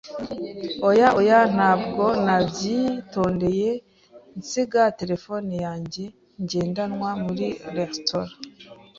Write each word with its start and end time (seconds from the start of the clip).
Oya 0.87 1.07
oya! 1.19 1.39
Ntabwo 1.55 2.03
nabyitondeye 2.25 3.71
nsiga 4.39 4.81
terefone 4.99 5.53
yanjye 5.65 6.03
ngendanwa 6.43 7.09
muri 7.23 7.47
resitora! 7.75 8.33